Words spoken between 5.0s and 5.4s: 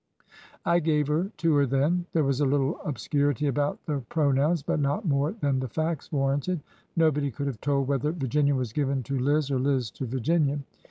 more